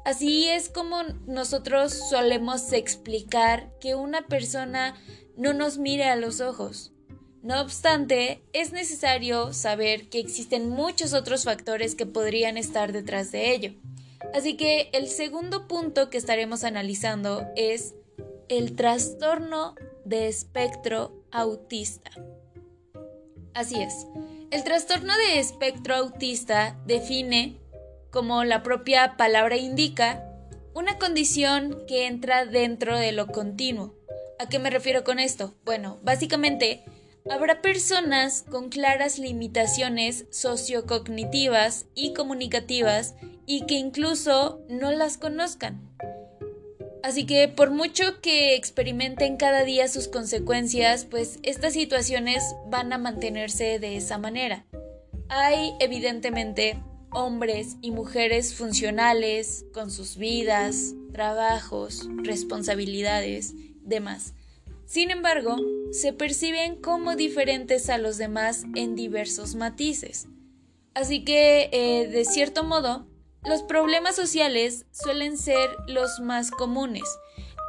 Así 0.06 0.48
es 0.48 0.70
como 0.70 1.02
nosotros 1.26 1.92
solemos 1.92 2.72
explicar 2.74 3.74
que 3.82 3.96
una 3.96 4.28
persona 4.28 4.96
no 5.36 5.54
nos 5.54 5.80
mire 5.80 6.06
a 6.06 6.16
los 6.16 6.42
ojos. 6.42 6.92
No 7.42 7.60
obstante, 7.60 8.44
es 8.54 8.72
necesario 8.72 9.52
saber 9.52 10.08
que 10.10 10.20
existen 10.20 10.70
muchos 10.70 11.14
otros 11.14 11.44
factores 11.44 11.96
que 11.96 12.06
podrían 12.06 12.56
estar 12.56 12.92
detrás 12.92 13.32
de 13.32 13.52
ello. 13.52 13.74
Así 14.36 14.56
que 14.58 14.92
el 14.94 15.08
segundo 15.08 15.68
punto 15.68 16.12
que 16.12 16.20
estaremos 16.20 16.64
analizando 16.64 17.48
es 17.56 17.96
el 18.48 18.76
trastorno 18.76 19.74
de 20.06 20.28
espectro 20.28 21.24
autista. 21.32 22.12
Así 23.56 23.82
es, 23.82 24.06
el 24.52 24.64
trastorno 24.64 25.14
de 25.18 25.40
espectro 25.40 25.96
autista 25.96 26.80
define 26.86 27.58
como 28.16 28.46
la 28.46 28.64
propia 28.64 29.18
palabra 29.18 29.58
indica, 29.58 30.24
una 30.74 30.98
condición 30.98 31.84
que 31.86 32.08
entra 32.08 32.46
dentro 32.46 32.98
de 32.98 33.12
lo 33.12 33.28
continuo. 33.28 33.94
¿A 34.40 34.48
qué 34.48 34.58
me 34.58 34.70
refiero 34.70 35.04
con 35.04 35.20
esto? 35.20 35.54
Bueno, 35.66 36.00
básicamente, 36.02 36.86
habrá 37.30 37.62
personas 37.62 38.46
con 38.50 38.70
claras 38.70 39.20
limitaciones 39.20 40.28
sociocognitivas 40.32 41.88
y 41.94 42.14
comunicativas 42.14 43.16
y 43.46 43.66
que 43.66 43.74
incluso 43.74 44.62
no 44.70 44.94
las 44.94 45.18
conozcan. 45.18 45.82
Así 47.04 47.26
que 47.26 47.50
por 47.50 47.70
mucho 47.70 48.22
que 48.22 48.56
experimenten 48.56 49.36
cada 49.36 49.66
día 49.66 49.90
sus 49.90 50.08
consecuencias, 50.08 51.04
pues 51.04 51.38
estas 51.44 51.74
situaciones 51.74 52.56
van 52.68 52.94
a 52.94 52.98
mantenerse 52.98 53.78
de 53.78 53.98
esa 53.98 54.18
manera. 54.18 54.66
Hay 55.28 55.74
evidentemente 55.82 56.78
hombres 57.16 57.78
y 57.82 57.92
mujeres 57.92 58.54
funcionales 58.54 59.66
con 59.74 59.90
sus 59.90 60.18
vidas, 60.18 60.94
trabajos, 61.14 62.08
responsabilidades, 62.18 63.54
demás. 63.82 64.34
Sin 64.86 65.10
embargo, 65.10 65.56
se 65.92 66.14
perciben 66.14 66.76
como 66.76 67.16
diferentes 67.16 67.90
a 67.90 67.98
los 67.98 68.18
demás 68.18 68.66
en 68.76 68.96
diversos 68.96 69.56
matices. 69.56 70.28
Así 70.94 71.24
que, 71.24 71.70
eh, 71.72 72.08
de 72.08 72.26
cierto 72.26 72.64
modo, 72.64 73.08
los 73.44 73.64
problemas 73.64 74.16
sociales 74.16 74.86
suelen 74.92 75.38
ser 75.38 75.70
los 75.88 76.20
más 76.20 76.52
comunes. 76.52 77.08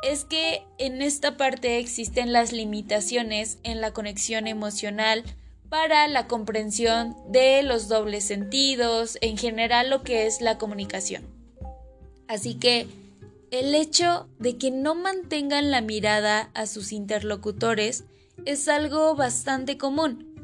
Es 0.03 0.25
que 0.25 0.65
en 0.79 1.03
esta 1.03 1.37
parte 1.37 1.79
existen 1.79 2.33
las 2.33 2.53
limitaciones 2.53 3.59
en 3.62 3.81
la 3.81 3.93
conexión 3.93 4.47
emocional, 4.47 5.25
para 5.68 6.08
la 6.08 6.26
comprensión 6.26 7.16
de 7.28 7.62
los 7.62 7.88
dobles 7.88 8.25
sentidos, 8.25 9.18
en 9.20 9.37
general 9.37 9.90
lo 9.90 10.02
que 10.02 10.26
es 10.26 10.40
la 10.40 10.58
comunicación. 10.58 11.25
Así 12.28 12.54
que 12.54 12.87
el 13.50 13.75
hecho 13.75 14.28
de 14.38 14.58
que 14.58 14.70
no 14.70 14.94
mantengan 14.94 15.70
la 15.70 15.80
mirada 15.80 16.50
a 16.54 16.66
sus 16.66 16.92
interlocutores 16.92 18.04
es 18.44 18.68
algo 18.68 19.14
bastante 19.14 19.78
común, 19.78 20.37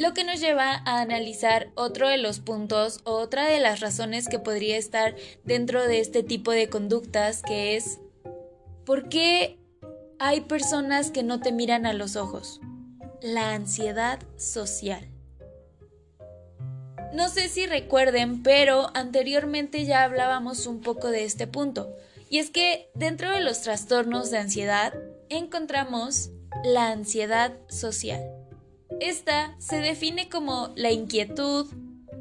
lo 0.00 0.14
que 0.14 0.24
nos 0.24 0.40
lleva 0.40 0.82
a 0.86 1.02
analizar 1.02 1.70
otro 1.74 2.08
de 2.08 2.16
los 2.16 2.40
puntos 2.40 3.00
o 3.04 3.12
otra 3.12 3.46
de 3.46 3.60
las 3.60 3.80
razones 3.80 4.28
que 4.28 4.38
podría 4.38 4.78
estar 4.78 5.14
dentro 5.44 5.86
de 5.86 6.00
este 6.00 6.22
tipo 6.22 6.52
de 6.52 6.70
conductas, 6.70 7.42
que 7.42 7.76
es 7.76 7.98
¿por 8.86 9.10
qué 9.10 9.58
hay 10.18 10.40
personas 10.40 11.10
que 11.10 11.22
no 11.22 11.40
te 11.40 11.52
miran 11.52 11.84
a 11.84 11.92
los 11.92 12.16
ojos? 12.16 12.62
La 13.22 13.52
ansiedad 13.54 14.20
social. 14.36 15.06
No 17.12 17.28
sé 17.28 17.48
si 17.48 17.66
recuerden, 17.66 18.42
pero 18.42 18.90
anteriormente 18.94 19.84
ya 19.84 20.04
hablábamos 20.04 20.66
un 20.66 20.80
poco 20.80 21.10
de 21.10 21.24
este 21.24 21.46
punto, 21.46 21.94
y 22.28 22.38
es 22.38 22.50
que 22.50 22.88
dentro 22.94 23.30
de 23.30 23.40
los 23.40 23.62
trastornos 23.62 24.30
de 24.30 24.38
ansiedad 24.38 24.94
encontramos 25.28 26.30
la 26.64 26.90
ansiedad 26.90 27.52
social. 27.68 28.22
Esta 29.00 29.56
se 29.58 29.76
define 29.76 30.28
como 30.28 30.72
la 30.76 30.92
inquietud, 30.92 31.66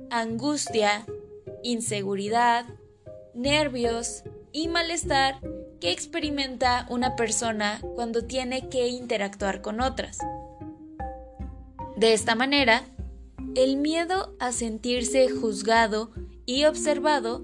angustia, 0.09 1.05
inseguridad, 1.63 2.65
nervios 3.33 4.23
y 4.51 4.67
malestar 4.67 5.39
que 5.79 5.91
experimenta 5.91 6.87
una 6.89 7.15
persona 7.15 7.79
cuando 7.95 8.25
tiene 8.25 8.69
que 8.69 8.87
interactuar 8.87 9.61
con 9.61 9.81
otras. 9.81 10.17
De 11.99 12.13
esta 12.13 12.33
manera, 12.33 12.85
el 13.55 13.75
miedo 13.75 14.33
a 14.39 14.53
sentirse 14.53 15.27
juzgado 15.27 16.11
y 16.45 16.63
observado 16.63 17.43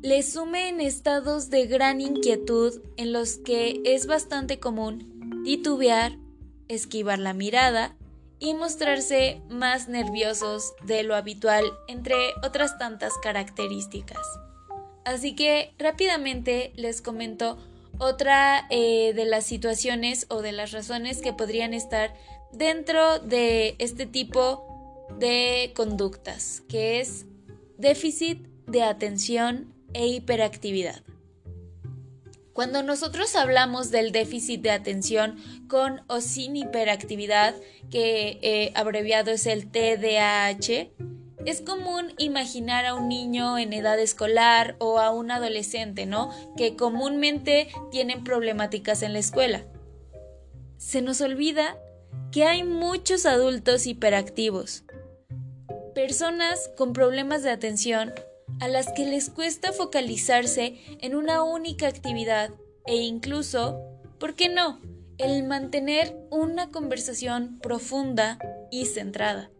le 0.00 0.22
sume 0.22 0.68
en 0.68 0.80
estados 0.80 1.50
de 1.50 1.66
gran 1.66 2.00
inquietud 2.00 2.80
en 2.96 3.12
los 3.12 3.38
que 3.38 3.82
es 3.84 4.06
bastante 4.06 4.60
común 4.60 5.42
titubear, 5.44 6.16
esquivar 6.68 7.18
la 7.18 7.34
mirada 7.34 7.96
y 8.38 8.54
mostrarse 8.54 9.42
más 9.48 9.88
nerviosos 9.88 10.72
de 10.84 11.02
lo 11.02 11.16
habitual, 11.16 11.64
entre 11.88 12.14
otras 12.44 12.78
tantas 12.78 13.18
características. 13.18 14.24
Así 15.04 15.34
que 15.34 15.74
rápidamente 15.80 16.72
les 16.76 17.02
comento 17.02 17.58
otra 17.98 18.68
eh, 18.70 19.14
de 19.14 19.24
las 19.24 19.46
situaciones 19.46 20.26
o 20.28 20.42
de 20.42 20.52
las 20.52 20.70
razones 20.70 21.20
que 21.20 21.32
podrían 21.32 21.74
estar 21.74 22.14
dentro 22.52 23.18
de 23.18 23.76
este 23.78 24.06
tipo 24.06 25.08
de 25.18 25.72
conductas, 25.74 26.62
que 26.68 27.00
es 27.00 27.26
déficit 27.78 28.46
de 28.66 28.82
atención 28.82 29.74
e 29.92 30.06
hiperactividad. 30.06 31.02
Cuando 32.52 32.82
nosotros 32.82 33.36
hablamos 33.36 33.90
del 33.90 34.12
déficit 34.12 34.60
de 34.60 34.70
atención 34.70 35.36
con 35.68 36.02
o 36.08 36.20
sin 36.20 36.56
hiperactividad, 36.56 37.54
que 37.90 38.38
eh, 38.42 38.72
abreviado 38.74 39.30
es 39.30 39.46
el 39.46 39.70
TDAH, 39.70 40.90
es 41.46 41.62
común 41.62 42.12
imaginar 42.18 42.84
a 42.84 42.94
un 42.94 43.08
niño 43.08 43.56
en 43.56 43.72
edad 43.72 43.98
escolar 43.98 44.76
o 44.78 44.98
a 44.98 45.10
un 45.10 45.30
adolescente, 45.30 46.04
¿no? 46.04 46.30
Que 46.56 46.76
comúnmente 46.76 47.68
tienen 47.90 48.24
problemáticas 48.24 49.02
en 49.02 49.14
la 49.14 49.20
escuela. 49.20 49.64
Se 50.76 51.00
nos 51.00 51.20
olvida 51.20 51.78
que 52.32 52.44
hay 52.44 52.62
muchos 52.62 53.26
adultos 53.26 53.86
hiperactivos, 53.86 54.84
personas 55.94 56.70
con 56.76 56.92
problemas 56.92 57.42
de 57.42 57.50
atención 57.50 58.12
a 58.60 58.68
las 58.68 58.92
que 58.92 59.06
les 59.06 59.30
cuesta 59.30 59.72
focalizarse 59.72 60.76
en 61.00 61.14
una 61.14 61.42
única 61.42 61.88
actividad 61.88 62.50
e 62.86 62.96
incluso, 62.96 63.80
¿por 64.18 64.34
qué 64.34 64.48
no?, 64.48 64.80
el 65.18 65.42
mantener 65.44 66.16
una 66.30 66.70
conversación 66.70 67.58
profunda 67.60 68.38
y 68.70 68.86
centrada. 68.86 69.50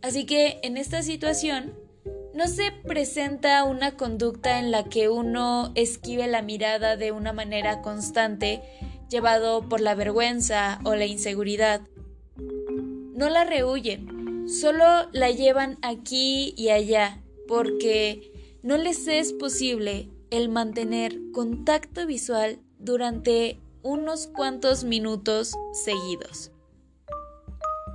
Así 0.00 0.24
que 0.24 0.60
en 0.62 0.76
esta 0.78 1.02
situación 1.02 1.74
no 2.32 2.46
se 2.46 2.70
presenta 2.86 3.64
una 3.64 3.96
conducta 3.96 4.58
en 4.58 4.70
la 4.70 4.84
que 4.84 5.08
uno 5.08 5.72
esquive 5.74 6.26
la 6.26 6.40
mirada 6.40 6.96
de 6.96 7.12
una 7.12 7.32
manera 7.32 7.82
constante, 7.82 8.62
llevado 9.08 9.68
por 9.68 9.80
la 9.80 9.94
vergüenza 9.94 10.80
o 10.84 10.94
la 10.94 11.06
inseguridad. 11.06 11.82
No 13.14 13.28
la 13.28 13.44
rehuyen, 13.44 14.48
solo 14.48 14.84
la 15.12 15.30
llevan 15.30 15.78
aquí 15.82 16.54
y 16.56 16.70
allá, 16.70 17.20
porque 17.46 18.32
no 18.62 18.76
les 18.76 19.08
es 19.08 19.32
posible 19.32 20.08
el 20.30 20.48
mantener 20.48 21.18
contacto 21.32 22.06
visual 22.06 22.58
durante 22.78 23.58
unos 23.82 24.26
cuantos 24.26 24.84
minutos 24.84 25.54
seguidos. 25.72 26.50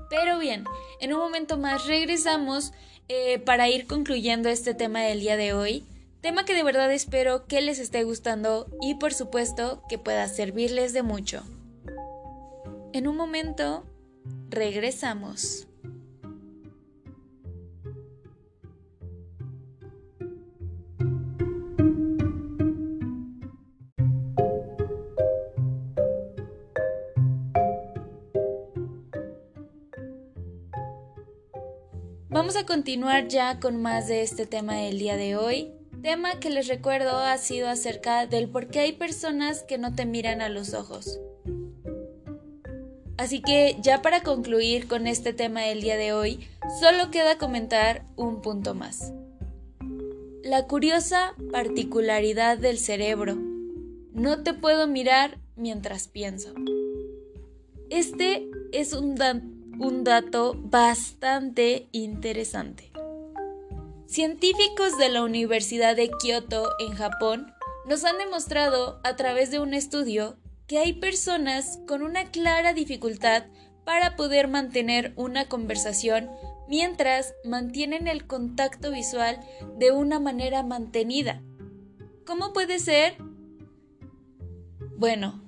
Pero 0.09 0.39
bien, 0.39 0.65
en 0.99 1.13
un 1.13 1.19
momento 1.19 1.57
más 1.57 1.87
regresamos 1.87 2.71
eh, 3.07 3.39
para 3.39 3.69
ir 3.69 3.87
concluyendo 3.87 4.49
este 4.49 4.73
tema 4.73 5.01
del 5.01 5.19
día 5.19 5.37
de 5.37 5.53
hoy. 5.53 5.85
Tema 6.23 6.45
que 6.45 6.55
de 6.55 6.63
verdad 6.63 6.89
espero 6.93 7.47
que 7.47 7.59
les 7.59 7.79
esté 7.79 8.05
gustando 8.05 8.69
y 8.79 8.95
por 8.95 9.13
supuesto 9.13 9.83
que 9.89 9.97
pueda 9.97 10.25
servirles 10.29 10.93
de 10.93 11.03
mucho. 11.03 11.43
En 12.93 13.09
un 13.09 13.17
momento, 13.17 13.83
regresamos. 14.49 15.67
Vamos 32.29 32.55
a 32.55 32.65
continuar 32.65 33.27
ya 33.27 33.59
con 33.59 33.81
más 33.81 34.07
de 34.07 34.21
este 34.21 34.45
tema 34.45 34.75
del 34.77 34.99
día 34.99 35.17
de 35.17 35.35
hoy. 35.35 35.82
Tema 36.03 36.37
que 36.37 36.49
les 36.49 36.67
recuerdo 36.67 37.17
ha 37.17 37.37
sido 37.37 37.69
acerca 37.69 38.27
del 38.27 38.49
por 38.49 38.67
qué 38.67 38.81
hay 38.81 38.91
personas 38.91 39.63
que 39.63 39.77
no 39.77 39.95
te 39.95 40.05
miran 40.05 40.41
a 40.41 40.49
los 40.49 40.73
ojos. 40.73 41.21
Así 43.15 43.41
que 43.41 43.77
ya 43.81 44.01
para 44.01 44.21
concluir 44.21 44.89
con 44.89 45.07
este 45.07 45.31
tema 45.31 45.61
del 45.61 45.79
día 45.79 45.95
de 45.95 46.11
hoy, 46.11 46.45
solo 46.81 47.09
queda 47.09 47.37
comentar 47.37 48.03
un 48.17 48.41
punto 48.41 48.75
más. 48.75 49.13
La 50.43 50.67
curiosa 50.67 51.35
particularidad 51.53 52.57
del 52.57 52.79
cerebro. 52.79 53.37
No 54.11 54.43
te 54.43 54.53
puedo 54.53 54.87
mirar 54.87 55.37
mientras 55.55 56.09
pienso. 56.09 56.53
Este 57.89 58.49
es 58.73 58.91
un, 58.91 59.15
un 59.79 60.03
dato 60.03 60.53
bastante 60.65 61.87
interesante. 61.93 62.91
Científicos 64.13 64.95
de 64.99 65.09
la 65.09 65.23
Universidad 65.23 65.95
de 65.95 66.11
Kioto 66.11 66.69
en 66.77 66.93
Japón 66.93 67.51
nos 67.87 68.05
han 68.05 68.19
demostrado 68.19 69.01
a 69.03 69.15
través 69.15 69.49
de 69.49 69.57
un 69.57 69.73
estudio 69.73 70.37
que 70.67 70.77
hay 70.77 70.93
personas 70.93 71.79
con 71.87 72.03
una 72.03 72.29
clara 72.29 72.75
dificultad 72.75 73.45
para 73.85 74.15
poder 74.15 74.47
mantener 74.47 75.13
una 75.15 75.49
conversación 75.49 76.29
mientras 76.69 77.33
mantienen 77.43 78.07
el 78.07 78.27
contacto 78.27 78.91
visual 78.91 79.39
de 79.79 79.89
una 79.89 80.19
manera 80.19 80.61
mantenida. 80.61 81.41
¿Cómo 82.23 82.53
puede 82.53 82.77
ser? 82.77 83.15
Bueno, 84.95 85.41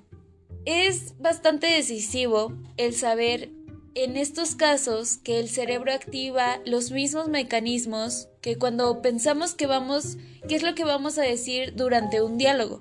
es 0.64 1.16
bastante 1.20 1.68
decisivo 1.68 2.52
el 2.76 2.94
saber 2.94 3.52
en 3.96 4.18
estos 4.18 4.54
casos 4.56 5.16
que 5.16 5.40
el 5.40 5.48
cerebro 5.48 5.90
activa 5.90 6.60
los 6.66 6.90
mismos 6.90 7.28
mecanismos 7.28 8.28
que 8.42 8.58
cuando 8.58 9.00
pensamos 9.00 9.54
que 9.54 9.66
vamos, 9.66 10.18
qué 10.46 10.54
es 10.54 10.62
lo 10.62 10.74
que 10.74 10.84
vamos 10.84 11.16
a 11.16 11.22
decir 11.22 11.74
durante 11.74 12.20
un 12.20 12.36
diálogo, 12.36 12.80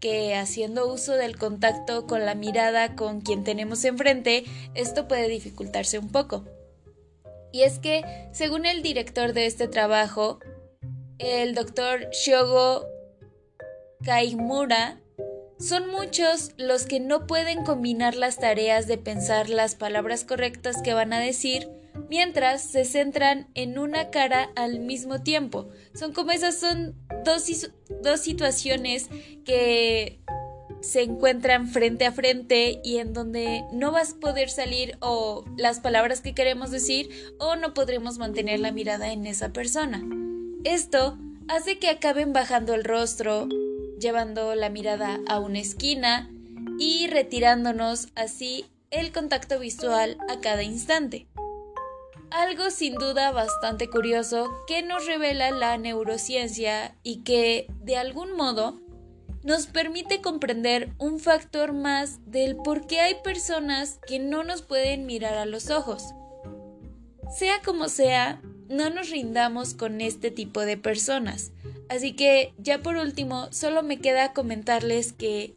que 0.00 0.34
haciendo 0.34 0.92
uso 0.92 1.14
del 1.14 1.38
contacto 1.38 2.06
con 2.06 2.26
la 2.26 2.34
mirada 2.34 2.94
con 2.94 3.22
quien 3.22 3.42
tenemos 3.42 3.86
enfrente, 3.86 4.44
esto 4.74 5.08
puede 5.08 5.28
dificultarse 5.28 5.98
un 5.98 6.12
poco. 6.12 6.44
Y 7.50 7.62
es 7.62 7.78
que, 7.78 8.02
según 8.32 8.66
el 8.66 8.82
director 8.82 9.32
de 9.32 9.46
este 9.46 9.66
trabajo, 9.66 10.40
el 11.18 11.54
doctor 11.54 12.10
Shogo 12.10 12.84
Kaimura, 14.04 15.00
son 15.64 15.90
muchos 15.90 16.52
los 16.58 16.84
que 16.84 17.00
no 17.00 17.26
pueden 17.26 17.64
combinar 17.64 18.16
las 18.16 18.38
tareas 18.38 18.86
de 18.86 18.98
pensar 18.98 19.48
las 19.48 19.74
palabras 19.74 20.24
correctas 20.24 20.82
que 20.82 20.92
van 20.92 21.12
a 21.14 21.20
decir 21.20 21.70
mientras 22.10 22.62
se 22.62 22.84
centran 22.84 23.48
en 23.54 23.78
una 23.78 24.10
cara 24.10 24.50
al 24.56 24.80
mismo 24.80 25.22
tiempo. 25.22 25.68
Son 25.94 26.12
como 26.12 26.32
esas 26.32 26.58
son 26.58 26.94
dos, 27.24 27.70
dos 28.02 28.20
situaciones 28.20 29.08
que 29.44 30.20
se 30.82 31.02
encuentran 31.02 31.66
frente 31.66 32.04
a 32.04 32.12
frente 32.12 32.80
y 32.84 32.98
en 32.98 33.14
donde 33.14 33.64
no 33.72 33.90
vas 33.90 34.12
a 34.12 34.20
poder 34.20 34.50
salir 34.50 34.98
o 35.00 35.46
las 35.56 35.80
palabras 35.80 36.20
que 36.20 36.34
queremos 36.34 36.70
decir 36.70 37.08
o 37.38 37.56
no 37.56 37.72
podremos 37.72 38.18
mantener 38.18 38.60
la 38.60 38.70
mirada 38.70 39.12
en 39.12 39.26
esa 39.26 39.50
persona. 39.50 40.04
Esto 40.64 41.18
hace 41.48 41.78
que 41.78 41.88
acaben 41.88 42.34
bajando 42.34 42.74
el 42.74 42.84
rostro, 42.84 43.48
llevando 43.98 44.54
la 44.54 44.70
mirada 44.70 45.20
a 45.26 45.38
una 45.38 45.58
esquina 45.58 46.30
y 46.78 47.06
retirándonos 47.08 48.08
así 48.14 48.66
el 48.90 49.12
contacto 49.12 49.58
visual 49.58 50.18
a 50.28 50.40
cada 50.40 50.62
instante. 50.62 51.26
Algo 52.30 52.70
sin 52.70 52.94
duda 52.94 53.30
bastante 53.30 53.88
curioso 53.88 54.50
que 54.66 54.82
nos 54.82 55.06
revela 55.06 55.50
la 55.50 55.78
neurociencia 55.78 56.96
y 57.02 57.18
que, 57.22 57.68
de 57.82 57.96
algún 57.96 58.36
modo, 58.36 58.80
nos 59.44 59.66
permite 59.66 60.20
comprender 60.20 60.90
un 60.98 61.20
factor 61.20 61.72
más 61.72 62.18
del 62.26 62.56
por 62.56 62.86
qué 62.86 63.00
hay 63.00 63.16
personas 63.22 64.00
que 64.06 64.18
no 64.18 64.42
nos 64.42 64.62
pueden 64.62 65.06
mirar 65.06 65.34
a 65.34 65.46
los 65.46 65.70
ojos. 65.70 66.02
Sea 67.36 67.60
como 67.64 67.88
sea, 67.88 68.40
no 68.68 68.90
nos 68.90 69.10
rindamos 69.10 69.74
con 69.74 70.00
este 70.00 70.30
tipo 70.30 70.62
de 70.62 70.76
personas. 70.76 71.52
Así 71.88 72.14
que 72.14 72.52
ya 72.58 72.82
por 72.82 72.96
último, 72.96 73.48
solo 73.52 73.82
me 73.82 73.98
queda 73.98 74.32
comentarles 74.32 75.12
que 75.12 75.54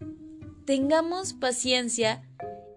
tengamos 0.65 1.33
paciencia 1.33 2.23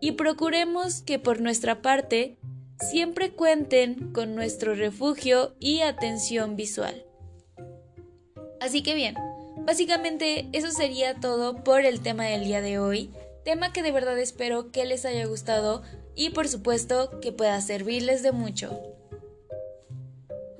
y 0.00 0.12
procuremos 0.12 1.02
que 1.02 1.18
por 1.18 1.40
nuestra 1.40 1.82
parte 1.82 2.38
siempre 2.78 3.32
cuenten 3.32 4.12
con 4.12 4.34
nuestro 4.34 4.74
refugio 4.74 5.54
y 5.58 5.80
atención 5.80 6.56
visual. 6.56 7.04
Así 8.60 8.82
que 8.82 8.94
bien, 8.94 9.16
básicamente 9.66 10.48
eso 10.52 10.70
sería 10.70 11.14
todo 11.14 11.62
por 11.62 11.84
el 11.84 12.00
tema 12.00 12.24
del 12.24 12.44
día 12.44 12.60
de 12.60 12.78
hoy, 12.78 13.10
tema 13.44 13.72
que 13.72 13.82
de 13.82 13.92
verdad 13.92 14.18
espero 14.18 14.70
que 14.70 14.84
les 14.84 15.04
haya 15.04 15.26
gustado 15.26 15.82
y 16.14 16.30
por 16.30 16.48
supuesto 16.48 17.20
que 17.20 17.32
pueda 17.32 17.60
servirles 17.60 18.22
de 18.22 18.32
mucho. 18.32 18.78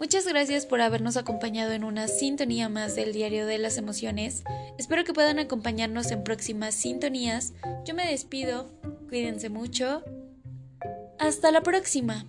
Muchas 0.01 0.27
gracias 0.27 0.65
por 0.65 0.81
habernos 0.81 1.19
acompañado 1.19 1.73
en 1.73 1.85
una 1.85 2.09
sintonía 2.09 2.71
más 2.71 2.97
del 2.97 3.13
Diario 3.13 3.45
de 3.45 3.59
las 3.59 3.77
Emociones. 3.77 4.45
Espero 4.79 5.05
que 5.05 5.13
puedan 5.13 5.39
acompañarnos 5.39 6.11
en 6.11 6.25
próximas 6.25 6.75
sintonías. 6.75 7.53
Yo 7.85 7.95
me 7.95 8.07
despido, 8.07 8.71
cuídense 9.11 9.51
mucho. 9.51 10.03
Hasta 11.19 11.51
la 11.51 11.61
próxima. 11.61 12.25